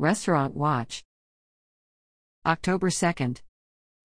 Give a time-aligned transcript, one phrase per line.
[0.00, 1.02] Restaurant Watch.
[2.46, 3.40] October 2nd.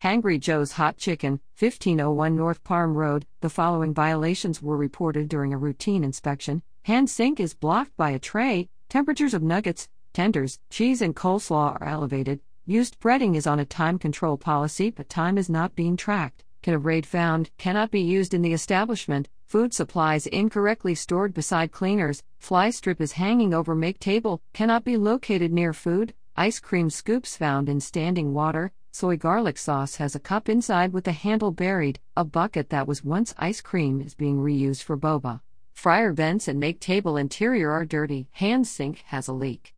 [0.04, 3.27] Hangry Joe's Hot Chicken, 1501 North Parham Road.
[3.42, 6.64] The following violations were reported during a routine inspection.
[6.85, 8.70] Hand sink is blocked by a tray.
[8.89, 12.39] Temperatures of nuggets, tenders, cheese, and coleslaw are elevated.
[12.66, 16.44] Used breading is on a time control policy, but time is not being tracked.
[16.64, 19.30] Can of Raid found cannot be used in the establishment.
[19.46, 22.23] Food supplies incorrectly stored beside cleaners.
[22.39, 26.14] Fly strip is hanging over make table, cannot be located near food.
[26.36, 28.71] Ice cream scoops found in standing water.
[28.92, 32.00] Soy garlic sauce has a cup inside with the handle buried.
[32.16, 35.42] A bucket that was once ice cream is being reused for boba.
[35.73, 38.28] Fryer vents and make table interior are dirty.
[38.32, 39.73] Hand sink has a leak.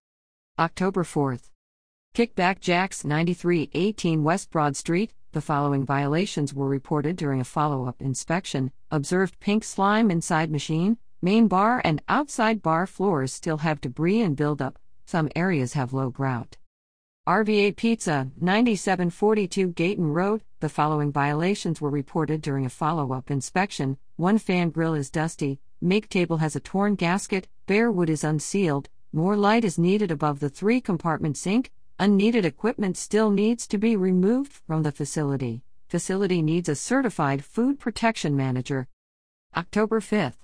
[0.59, 1.49] October 4th.
[2.13, 5.13] Kickback Jacks 9318 West Broad Street.
[5.35, 8.71] The following violations were reported during a follow up inspection.
[8.89, 10.97] Observed pink slime inside machine.
[11.21, 14.79] Main bar and outside bar floors still have debris and buildup.
[15.05, 16.55] Some areas have low grout.
[17.27, 20.41] RVA Pizza, 9742 Gayton Road.
[20.61, 23.97] The following violations were reported during a follow up inspection.
[24.15, 28.87] One fan grill is dusty, make table has a torn gasket, bare wood is unsealed,
[29.11, 33.95] more light is needed above the three compartment sink, unneeded equipment still needs to be
[33.95, 35.61] removed from the facility.
[35.87, 38.87] Facility needs a certified food protection manager.
[39.55, 40.35] October 5th.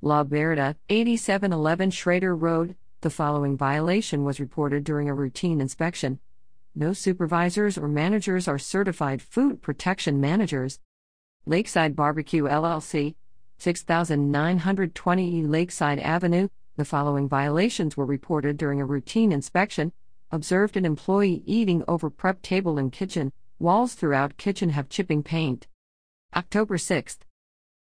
[0.00, 2.74] La Berta, 8711 Schrader Road.
[3.02, 6.18] The following violation was reported during a routine inspection.
[6.74, 10.80] No supervisors or managers are certified food protection managers.
[11.46, 13.14] Lakeside Barbecue LLC,
[13.58, 16.48] 6920 Lakeside Avenue.
[16.76, 19.92] The following violations were reported during a routine inspection.
[20.34, 23.30] Observed an employee eating over prep table in kitchen.
[23.58, 25.66] Walls throughout kitchen have chipping paint.
[26.34, 27.18] October 6th.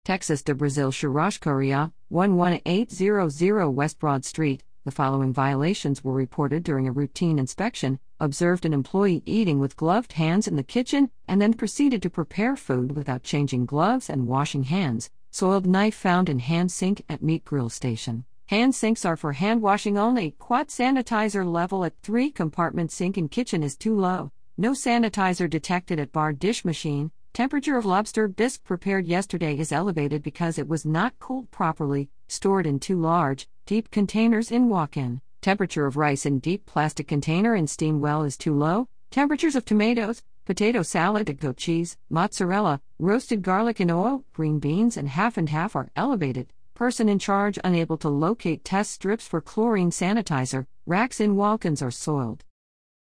[0.03, 4.64] Texas de Brazil Churrascaria, 11800 West Broad Street.
[4.83, 8.00] The following violations were reported during a routine inspection.
[8.20, 12.55] Observed an employee eating with gloved hands in the kitchen and then proceeded to prepare
[12.55, 15.11] food without changing gloves and washing hands.
[15.30, 18.26] Soiled knife found in hand sink at meat grill station.
[18.49, 20.32] Hand sinks are for hand washing only.
[20.39, 24.32] Quat sanitizer level at 3 compartment sink in kitchen is too low.
[24.58, 27.11] No sanitizer detected at bar dish machine.
[27.32, 32.65] Temperature of lobster bisque prepared yesterday is elevated because it was not cooled properly, stored
[32.65, 35.21] in too large, deep containers in walk in.
[35.42, 38.88] Temperature of rice in deep plastic container in steam well is too low.
[39.11, 45.09] Temperatures of tomatoes, potato salad, goat cheese, mozzarella, roasted garlic in oil, green beans, and
[45.09, 46.52] half and half are elevated.
[46.79, 50.65] Person in charge unable to locate test strips for chlorine sanitizer.
[50.85, 52.45] Racks in walk-ins are soiled.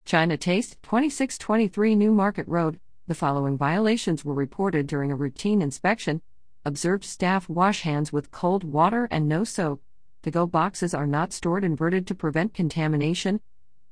[0.05, 6.23] China Taste, 2623 New Market Road, the following violations were reported during a routine inspection.
[6.65, 9.83] Observed staff wash hands with cold water and no soap.
[10.23, 13.41] To go boxes are not stored inverted to prevent contamination.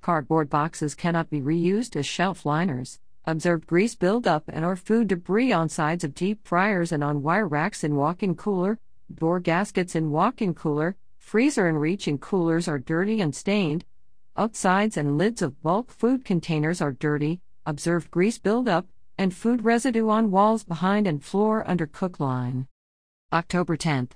[0.01, 3.01] Cardboard boxes cannot be reused as shelf liners.
[3.25, 7.49] Observed grease buildup and or food debris on sides of deep fryers and on wire
[7.49, 8.79] racks in walk in cooler.
[9.15, 10.97] Door gaskets in walk in cooler.
[11.19, 13.85] Freezer and reach in coolers are dirty and stained.
[14.37, 17.41] Outsides and lids of bulk food containers are dirty.
[17.67, 18.87] Observed grease buildup
[19.19, 22.67] and food residue on walls behind and floor under cook line.
[23.33, 24.13] October 10th.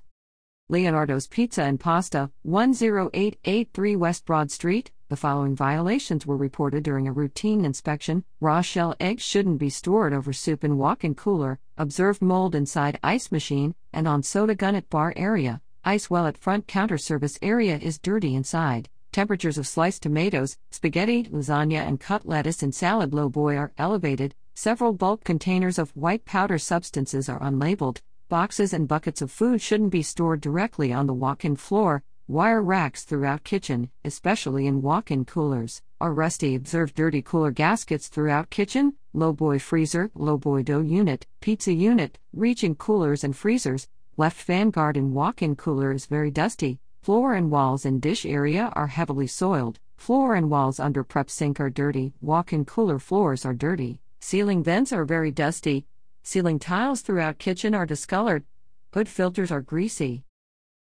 [0.69, 4.91] Leonardo's Pizza and Pasta, 10883 West Broad Street.
[5.09, 8.25] The following violations were reported during a routine inspection.
[8.41, 11.61] Raw shell eggs shouldn't be stored over soup in walk in cooler.
[11.78, 15.61] Observed mold inside ice machine and on soda gun at bar area.
[15.84, 18.89] Ice well at front counter service area is dirty inside.
[19.12, 24.34] Temperatures of sliced tomatoes, spaghetti, lasagna, and cut lettuce in salad low boy are elevated.
[24.55, 28.00] Several bulk containers of white powder substances are unlabeled.
[28.28, 32.03] Boxes and buckets of food shouldn't be stored directly on the walk in floor.
[32.29, 36.57] Wire racks throughout kitchen, especially in walk in coolers, are rusty.
[36.57, 42.19] Observe dirty cooler gaskets throughout kitchen, low boy freezer, low boy dough unit, pizza unit,
[42.33, 43.87] reach in coolers and freezers.
[44.17, 46.81] Left fan guard in walk in cooler is very dusty.
[47.01, 49.79] Floor and walls in dish area are heavily soiled.
[49.97, 52.13] Floor and walls under prep sink are dirty.
[52.21, 54.01] Walk in cooler floors are dirty.
[54.19, 55.87] Ceiling vents are very dusty.
[56.25, 58.43] Ceiling tiles throughout kitchen are discolored.
[58.93, 60.25] Hood filters are greasy.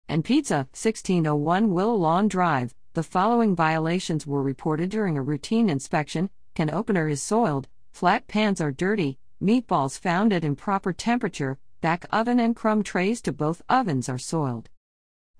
[0.08, 2.74] And pizza, 1601 Willow Lawn Drive.
[2.92, 8.60] The following violations were reported during a routine inspection can opener is soiled, flat pans
[8.60, 14.08] are dirty, meatballs found at improper temperature, back oven and crumb trays to both ovens
[14.08, 14.70] are soiled.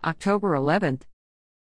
[0.03, 1.03] October 11th.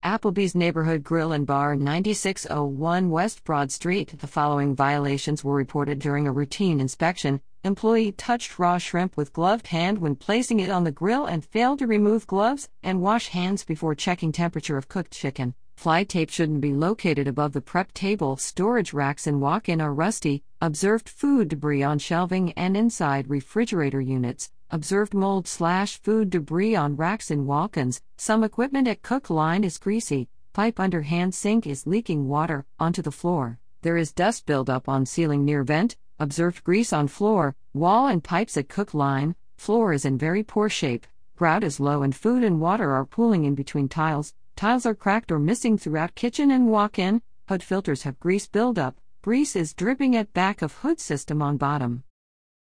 [0.06, 4.14] Applebee's Neighborhood Grill and Bar, 9601 West Broad Street.
[4.20, 7.42] The following violations were reported during a routine inspection.
[7.64, 11.80] Employee touched raw shrimp with gloved hand when placing it on the grill and failed
[11.80, 15.56] to remove gloves and wash hands before checking temperature of cooked chicken.
[15.76, 18.38] Fly tape shouldn't be located above the prep table.
[18.38, 20.44] Storage racks in walk in are rusty.
[20.66, 24.50] Observed food debris on shelving and inside refrigerator units.
[24.72, 28.02] Observed mold slash food debris on racks in walk ins.
[28.18, 30.28] Some equipment at cook line is greasy.
[30.54, 33.60] Pipe under hand sink is leaking water onto the floor.
[33.84, 35.98] There is dust buildup on ceiling near vent.
[36.18, 39.36] Observed grease on floor, wall, and pipes at cook line.
[39.58, 41.06] Floor is in very poor shape.
[41.36, 44.34] Grout is low and food and water are pooling in between tiles.
[44.56, 47.22] Tiles are cracked or missing throughout kitchen and walk in.
[47.50, 49.00] Hood filters have grease buildup.
[49.26, 52.04] Grease is dripping at back of hood system on bottom.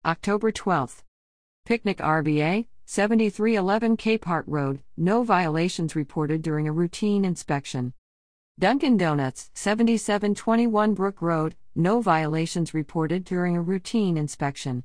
[0.04, 1.04] October 12th.
[1.64, 7.94] Picnic RVA, 7311 Capehart Road, no violations reported during a routine inspection.
[8.58, 14.84] Dunkin' Donuts, 7721 Brook Road, no violations reported during a routine inspection.